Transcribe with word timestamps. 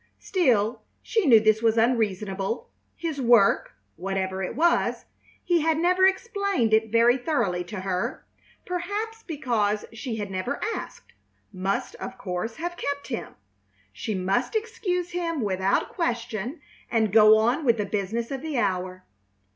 Still 0.17 0.81
she 1.03 1.27
knew 1.27 1.39
this 1.39 1.61
was 1.61 1.77
unreasonable. 1.77 2.71
His 2.95 3.21
work, 3.21 3.73
whatever 3.97 4.41
it 4.41 4.55
was 4.55 5.05
he 5.43 5.61
had 5.61 5.77
never 5.77 6.07
explained 6.07 6.73
it 6.73 6.91
very 6.91 7.17
thoroughly 7.17 7.63
to 7.65 7.81
her, 7.81 8.25
perhaps 8.65 9.21
because 9.21 9.85
she 9.93 10.15
had 10.15 10.31
never 10.31 10.59
asked 10.73 11.13
must, 11.53 11.93
of 11.97 12.17
course, 12.17 12.55
have 12.55 12.77
kept 12.77 13.09
him. 13.09 13.35
She 13.93 14.15
must 14.15 14.55
excuse 14.55 15.11
him 15.11 15.41
without 15.41 15.89
question 15.89 16.61
and 16.89 17.13
go 17.13 17.37
on 17.37 17.63
with 17.63 17.77
the 17.77 17.85
business 17.85 18.31
of 18.31 18.41
the 18.41 18.57
hour. 18.57 19.03